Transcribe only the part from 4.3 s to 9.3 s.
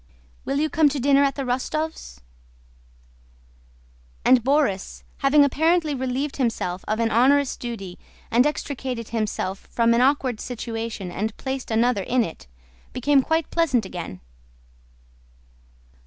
Borís, having apparently relieved himself of an onerous duty and extricated